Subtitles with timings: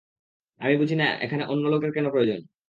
[0.61, 2.39] আমি বুঝিনা এখানে অন্য লোকের কেন প্রয়োজন।